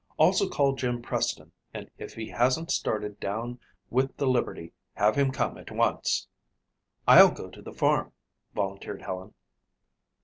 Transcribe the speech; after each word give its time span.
Also 0.17 0.49
call 0.49 0.73
Jim 0.73 0.99
Preston 0.99 1.51
and 1.75 1.87
if 1.99 2.15
he 2.15 2.27
hasn't 2.29 2.71
started 2.71 3.19
down 3.19 3.59
with 3.91 4.17
the 4.17 4.25
Liberty, 4.25 4.73
have 4.95 5.15
him 5.15 5.29
come 5.29 5.59
at 5.59 5.69
once." 5.69 6.27
"I'll 7.07 7.29
go 7.29 7.51
to 7.51 7.61
the 7.61 7.71
farm," 7.71 8.11
volunteered 8.55 9.03
Helen. 9.03 9.35